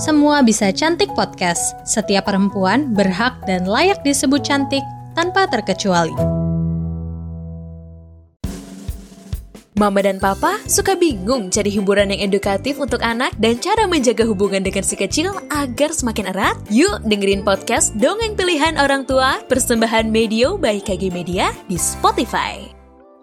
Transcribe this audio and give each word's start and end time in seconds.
Semua 0.00 0.40
Bisa 0.40 0.72
Cantik 0.72 1.12
Podcast. 1.12 1.76
Setiap 1.84 2.24
perempuan 2.24 2.96
berhak 2.96 3.36
dan 3.44 3.68
layak 3.68 4.00
disebut 4.00 4.40
cantik 4.40 4.80
tanpa 5.12 5.44
terkecuali. 5.44 6.16
Mama 9.76 10.00
dan 10.00 10.16
Papa 10.16 10.56
suka 10.64 10.96
bingung 10.96 11.52
cari 11.52 11.68
hiburan 11.68 12.16
yang 12.16 12.32
edukatif 12.32 12.80
untuk 12.80 13.04
anak 13.04 13.36
dan 13.36 13.60
cara 13.60 13.84
menjaga 13.84 14.24
hubungan 14.24 14.64
dengan 14.64 14.84
si 14.84 14.96
kecil 14.96 15.36
agar 15.52 15.92
semakin 15.92 16.32
erat? 16.32 16.56
Yuk 16.72 17.04
dengerin 17.04 17.44
podcast 17.44 17.92
Dongeng 18.00 18.40
Pilihan 18.40 18.80
Orang 18.80 19.04
Tua 19.04 19.44
persembahan 19.52 20.08
Medio 20.08 20.56
by 20.56 20.80
KG 20.80 21.12
Media 21.12 21.52
di 21.68 21.76
Spotify. 21.76 22.79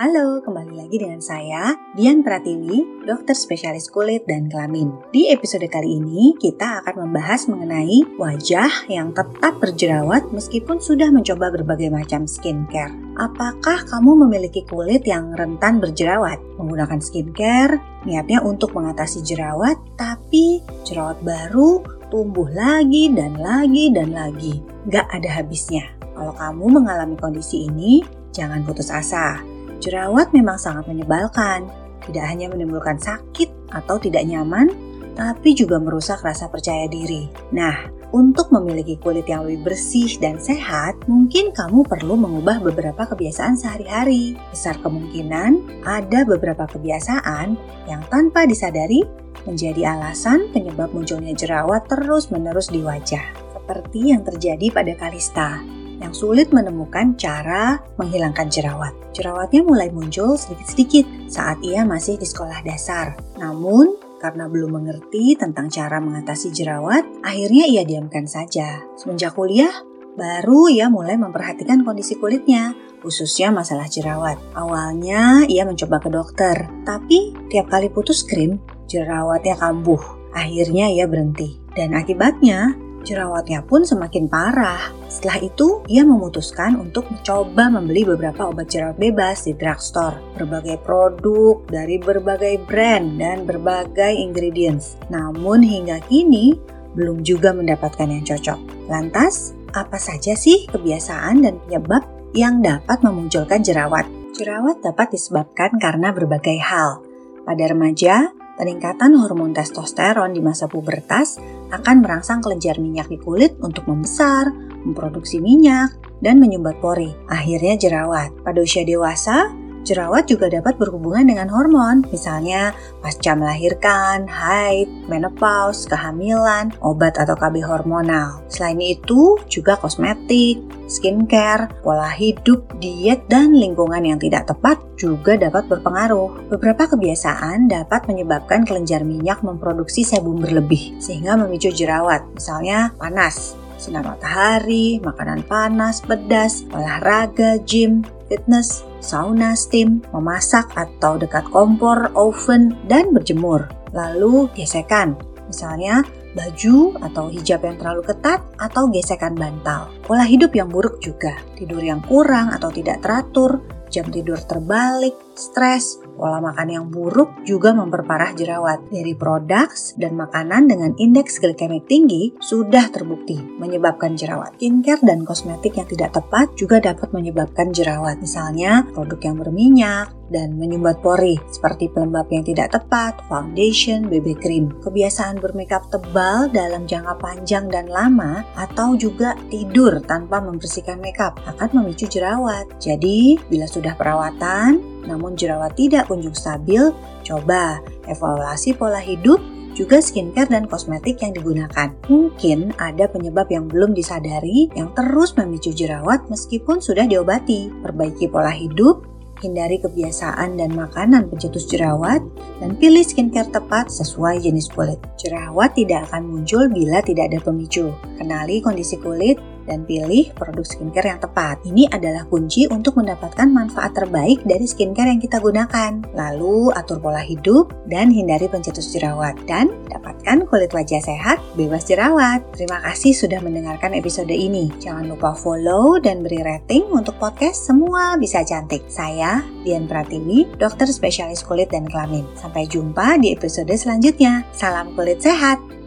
Halo, 0.00 0.40
kembali 0.40 0.80
lagi 0.80 0.96
dengan 0.96 1.20
saya, 1.20 1.76
Dian 1.92 2.24
Pratiwi, 2.24 3.04
dokter 3.04 3.36
spesialis 3.36 3.92
kulit 3.92 4.24
dan 4.24 4.48
kelamin. 4.48 4.96
Di 5.12 5.28
episode 5.28 5.68
kali 5.68 6.00
ini, 6.00 6.32
kita 6.40 6.80
akan 6.80 7.04
membahas 7.04 7.44
mengenai 7.52 8.08
wajah 8.16 8.88
yang 8.88 9.12
tetap 9.12 9.60
berjerawat 9.60 10.32
meskipun 10.32 10.80
sudah 10.80 11.12
mencoba 11.12 11.52
berbagai 11.52 11.92
macam 11.92 12.24
skincare. 12.24 12.96
Apakah 13.20 13.84
kamu 13.92 14.24
memiliki 14.24 14.64
kulit 14.64 15.04
yang 15.04 15.36
rentan 15.36 15.84
berjerawat? 15.84 16.40
Menggunakan 16.56 16.96
skincare, 16.96 17.76
niatnya 18.08 18.40
untuk 18.40 18.72
mengatasi 18.72 19.20
jerawat, 19.20 19.76
tapi 20.00 20.64
jerawat 20.88 21.20
baru 21.20 21.84
tumbuh 22.08 22.48
lagi 22.48 23.12
dan 23.12 23.36
lagi 23.36 23.92
dan 23.92 24.16
lagi. 24.16 24.64
Gak 24.88 25.12
ada 25.12 25.28
habisnya. 25.44 25.92
Kalau 26.16 26.32
kamu 26.40 26.80
mengalami 26.80 27.20
kondisi 27.20 27.68
ini, 27.68 28.00
jangan 28.32 28.64
putus 28.64 28.88
asa 28.88 29.49
Jerawat 29.80 30.36
memang 30.36 30.60
sangat 30.60 30.84
menyebalkan, 30.84 31.64
tidak 32.04 32.24
hanya 32.28 32.52
menimbulkan 32.52 33.00
sakit 33.00 33.48
atau 33.72 33.96
tidak 33.96 34.28
nyaman, 34.28 34.68
tapi 35.16 35.56
juga 35.56 35.80
merusak 35.80 36.20
rasa 36.20 36.52
percaya 36.52 36.84
diri. 36.84 37.32
Nah, 37.56 37.88
untuk 38.10 38.50
memiliki 38.50 38.98
kulit 38.98 39.24
yang 39.30 39.46
lebih 39.46 39.70
bersih 39.70 40.18
dan 40.20 40.36
sehat, 40.36 40.98
mungkin 41.06 41.54
kamu 41.54 41.86
perlu 41.86 42.18
mengubah 42.18 42.58
beberapa 42.58 43.06
kebiasaan 43.06 43.54
sehari-hari. 43.54 44.34
Besar 44.50 44.76
kemungkinan 44.82 45.84
ada 45.86 46.26
beberapa 46.26 46.66
kebiasaan 46.66 47.54
yang 47.86 48.02
tanpa 48.10 48.44
disadari 48.50 49.06
menjadi 49.46 49.96
alasan 49.96 50.50
penyebab 50.52 50.90
munculnya 50.92 51.32
jerawat 51.32 51.86
terus-menerus 51.88 52.68
di 52.68 52.82
wajah. 52.82 53.24
Seperti 53.56 54.10
yang 54.10 54.26
terjadi 54.26 54.66
pada 54.74 54.92
Kalista 54.98 55.79
yang 56.00 56.16
sulit 56.16 56.50
menemukan 56.50 57.14
cara 57.14 57.78
menghilangkan 58.00 58.48
jerawat. 58.48 58.96
Jerawatnya 59.12 59.62
mulai 59.62 59.92
muncul 59.92 60.34
sedikit-sedikit 60.34 61.28
saat 61.28 61.60
ia 61.60 61.84
masih 61.84 62.16
di 62.16 62.26
sekolah 62.26 62.64
dasar. 62.64 63.14
Namun, 63.36 64.00
karena 64.20 64.48
belum 64.48 64.80
mengerti 64.80 65.36
tentang 65.36 65.72
cara 65.72 66.00
mengatasi 66.00 66.52
jerawat, 66.52 67.04
akhirnya 67.24 67.64
ia 67.68 67.84
diamkan 67.84 68.28
saja. 68.28 68.84
Semenjak 68.96 69.36
kuliah, 69.36 69.72
baru 70.16 70.68
ia 70.68 70.92
mulai 70.92 71.16
memperhatikan 71.16 71.84
kondisi 71.84 72.16
kulitnya, 72.20 72.76
khususnya 73.00 73.48
masalah 73.48 73.88
jerawat. 73.88 74.36
Awalnya 74.52 75.48
ia 75.48 75.64
mencoba 75.64 76.00
ke 76.00 76.08
dokter, 76.12 76.56
tapi 76.84 77.32
tiap 77.48 77.72
kali 77.72 77.88
putus 77.88 78.24
krim, 78.24 78.60
jerawatnya 78.88 79.56
kambuh. 79.56 80.00
Akhirnya 80.36 80.92
ia 80.92 81.10
berhenti, 81.10 81.58
dan 81.74 81.96
akibatnya 81.96 82.76
jerawatnya 83.02 83.64
pun 83.64 83.82
semakin 83.82 84.28
parah. 84.30 84.92
Setelah 85.10 85.42
itu, 85.42 85.82
ia 85.90 86.06
memutuskan 86.06 86.78
untuk 86.78 87.08
mencoba 87.10 87.68
membeli 87.68 88.06
beberapa 88.06 88.48
obat 88.48 88.70
jerawat 88.70 88.96
bebas 89.00 89.48
di 89.48 89.52
drugstore. 89.56 90.20
Berbagai 90.38 90.80
produk 90.84 91.60
dari 91.68 91.96
berbagai 91.98 92.62
brand 92.64 93.18
dan 93.18 93.44
berbagai 93.44 94.12
ingredients. 94.14 95.00
Namun 95.08 95.64
hingga 95.64 96.00
kini, 96.06 96.56
belum 96.94 97.22
juga 97.22 97.54
mendapatkan 97.54 98.08
yang 98.10 98.24
cocok. 98.26 98.90
Lantas, 98.90 99.54
apa 99.70 99.98
saja 99.98 100.34
sih 100.34 100.66
kebiasaan 100.66 101.46
dan 101.46 101.62
penyebab 101.66 102.02
yang 102.34 102.58
dapat 102.62 102.98
memunculkan 103.02 103.62
jerawat? 103.62 104.06
Jerawat 104.34 104.82
dapat 104.82 105.14
disebabkan 105.14 105.78
karena 105.78 106.10
berbagai 106.10 106.58
hal. 106.58 107.02
Pada 107.46 107.64
remaja, 107.66 108.30
peningkatan 108.60 109.16
hormon 109.16 109.56
testosteron 109.56 110.36
di 110.36 110.44
masa 110.44 110.68
pubertas 110.68 111.40
akan 111.72 112.04
merangsang 112.04 112.44
kelenjar 112.44 112.76
minyak 112.76 113.08
di 113.08 113.16
kulit 113.16 113.56
untuk 113.64 113.88
membesar, 113.88 114.52
memproduksi 114.84 115.40
minyak, 115.40 115.96
dan 116.20 116.36
menyumbat 116.36 116.76
pori. 116.84 117.08
Akhirnya 117.32 117.80
jerawat. 117.80 118.44
Pada 118.44 118.60
usia 118.60 118.84
dewasa, 118.84 119.48
Jerawat 119.80 120.28
juga 120.28 120.52
dapat 120.52 120.76
berhubungan 120.76 121.24
dengan 121.24 121.48
hormon, 121.48 122.04
misalnya 122.12 122.76
pasca 123.00 123.32
melahirkan, 123.32 124.28
haid, 124.28 124.86
menopause, 125.08 125.88
kehamilan, 125.88 126.70
obat 126.84 127.16
atau 127.16 127.32
KB 127.32 127.64
hormonal. 127.64 128.44
Selain 128.52 128.76
itu, 128.78 129.40
juga 129.48 129.80
kosmetik, 129.80 130.60
skincare, 130.84 131.72
pola 131.80 132.12
hidup, 132.12 132.68
diet, 132.76 133.24
dan 133.32 133.56
lingkungan 133.56 134.04
yang 134.04 134.18
tidak 134.20 134.44
tepat 134.50 134.76
juga 135.00 135.40
dapat 135.40 135.64
berpengaruh. 135.70 136.52
Beberapa 136.52 136.84
kebiasaan 136.92 137.72
dapat 137.72 138.04
menyebabkan 138.04 138.68
kelenjar 138.68 139.00
minyak 139.00 139.40
memproduksi 139.40 140.04
sebum 140.04 140.44
berlebih, 140.44 141.00
sehingga 141.00 141.40
memicu 141.40 141.72
jerawat, 141.72 142.20
misalnya 142.36 142.92
panas, 143.00 143.56
sinar 143.80 144.04
matahari, 144.04 145.00
makanan 145.00 145.40
panas, 145.48 146.04
pedas, 146.04 146.68
olahraga, 146.68 147.56
gym, 147.64 148.04
fitness, 148.30 148.86
sauna, 149.02 149.58
steam, 149.58 149.98
memasak 150.14 150.70
atau 150.78 151.18
dekat 151.18 151.42
kompor, 151.50 152.14
oven, 152.14 152.78
dan 152.86 153.10
berjemur. 153.10 153.66
Lalu 153.90 154.46
gesekan, 154.54 155.18
misalnya 155.50 156.06
baju 156.38 156.94
atau 157.02 157.26
hijab 157.26 157.66
yang 157.66 157.74
terlalu 157.74 158.06
ketat 158.06 158.38
atau 158.62 158.86
gesekan 158.86 159.34
bantal. 159.34 159.90
Pola 160.06 160.22
hidup 160.22 160.54
yang 160.54 160.70
buruk 160.70 161.02
juga, 161.02 161.34
tidur 161.58 161.82
yang 161.82 161.98
kurang 162.06 162.54
atau 162.54 162.70
tidak 162.70 163.02
teratur, 163.02 163.58
jam 163.90 164.06
tidur 164.08 164.38
terbalik, 164.46 165.18
stres, 165.34 165.98
pola 166.20 166.44
makan 166.44 166.68
yang 166.68 166.86
buruk 166.92 167.40
juga 167.48 167.72
memperparah 167.72 168.36
jerawat. 168.36 168.92
Dari 168.92 169.16
produk 169.16 169.72
dan 169.96 170.12
makanan 170.20 170.68
dengan 170.68 170.92
indeks 171.00 171.40
glikemik 171.40 171.88
tinggi 171.88 172.36
sudah 172.36 172.92
terbukti 172.92 173.40
menyebabkan 173.56 174.20
jerawat. 174.20 174.60
Skincare 174.60 175.00
dan 175.00 175.24
kosmetik 175.24 175.80
yang 175.80 175.88
tidak 175.88 176.12
tepat 176.12 176.52
juga 176.60 176.76
dapat 176.84 177.08
menyebabkan 177.16 177.72
jerawat. 177.72 178.20
Misalnya 178.20 178.84
produk 178.92 179.16
yang 179.24 179.36
berminyak, 179.40 180.19
dan 180.30 180.56
menyumbat 180.56 181.02
pori 181.02 181.36
seperti 181.50 181.90
pelembab 181.90 182.30
yang 182.30 182.46
tidak 182.46 182.72
tepat, 182.72 183.20
foundation, 183.26 184.06
BB 184.06 184.38
cream. 184.38 184.72
Kebiasaan 184.80 185.42
bermakeup 185.42 185.90
tebal 185.90 186.48
dalam 186.48 186.86
jangka 186.86 187.18
panjang 187.18 187.66
dan 187.68 187.90
lama 187.90 188.46
atau 188.54 188.94
juga 188.94 189.36
tidur 189.50 190.00
tanpa 190.06 190.38
membersihkan 190.40 191.02
makeup 191.02 191.36
akan 191.44 191.82
memicu 191.82 192.06
jerawat. 192.08 192.70
Jadi, 192.78 193.36
bila 193.50 193.66
sudah 193.66 193.92
perawatan 193.98 194.80
namun 195.04 195.34
jerawat 195.34 195.74
tidak 195.74 196.06
kunjung 196.06 196.36
stabil, 196.36 196.94
coba 197.26 197.82
evaluasi 198.06 198.76
pola 198.76 199.00
hidup 199.02 199.40
juga 199.74 200.02
skincare 200.02 200.50
dan 200.50 200.66
kosmetik 200.66 201.22
yang 201.22 201.32
digunakan. 201.32 201.94
Mungkin 202.10 202.76
ada 202.76 203.06
penyebab 203.08 203.48
yang 203.48 203.70
belum 203.70 203.94
disadari 203.96 204.68
yang 204.76 204.92
terus 204.92 205.32
memicu 205.38 205.72
jerawat 205.72 206.26
meskipun 206.28 206.82
sudah 206.82 207.06
diobati. 207.06 207.70
Perbaiki 207.80 208.28
pola 208.28 208.52
hidup, 208.52 209.06
hindari 209.40 209.80
kebiasaan 209.80 210.60
dan 210.60 210.76
makanan 210.76 211.26
pencetus 211.32 211.66
jerawat, 211.66 212.22
dan 212.60 212.76
pilih 212.76 213.02
skincare 213.02 213.48
tepat 213.48 213.88
sesuai 213.90 214.44
jenis 214.44 214.70
kulit. 214.70 215.00
Jerawat 215.18 215.74
tidak 215.74 216.08
akan 216.12 216.28
muncul 216.28 216.68
bila 216.70 217.00
tidak 217.00 217.32
ada 217.32 217.40
pemicu. 217.42 217.90
Kenali 218.20 218.60
kondisi 218.62 219.00
kulit 219.00 219.40
dan 219.70 219.86
pilih 219.86 220.34
produk 220.34 220.66
skincare 220.66 221.14
yang 221.14 221.22
tepat. 221.22 221.62
Ini 221.62 221.86
adalah 221.94 222.26
kunci 222.26 222.66
untuk 222.66 222.98
mendapatkan 222.98 223.46
manfaat 223.46 223.94
terbaik 223.94 224.42
dari 224.42 224.66
skincare 224.66 225.14
yang 225.14 225.22
kita 225.22 225.38
gunakan. 225.38 226.02
Lalu 226.10 226.74
atur 226.74 226.98
pola 226.98 227.22
hidup 227.22 227.70
dan 227.86 228.10
hindari 228.10 228.50
pencetus 228.50 228.90
jerawat 228.90 229.38
dan 229.46 229.70
dapatkan 229.86 230.50
kulit 230.50 230.74
wajah 230.74 230.98
sehat 230.98 231.38
bebas 231.54 231.86
jerawat. 231.86 232.42
Terima 232.58 232.82
kasih 232.82 233.14
sudah 233.14 233.38
mendengarkan 233.38 233.94
episode 233.94 234.34
ini. 234.34 234.74
Jangan 234.82 235.06
lupa 235.06 235.30
follow 235.38 236.02
dan 236.02 236.26
beri 236.26 236.42
rating 236.42 236.90
untuk 236.90 237.14
podcast 237.22 237.70
Semua 237.70 238.18
Bisa 238.18 238.42
Cantik. 238.42 238.82
Saya 238.90 239.46
Dian 239.62 239.86
Pratiwi, 239.86 240.50
dokter 240.58 240.90
spesialis 240.90 241.46
kulit 241.46 241.70
dan 241.70 241.86
kelamin. 241.86 242.26
Sampai 242.34 242.66
jumpa 242.66 243.20
di 243.22 243.30
episode 243.30 243.70
selanjutnya. 243.70 244.42
Salam 244.50 244.90
kulit 244.98 245.22
sehat. 245.22 245.79